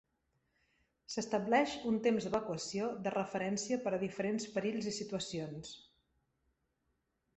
[1.15, 5.75] S'estableix un "temps d'evacuació" de referència per a diferents perills i situacions.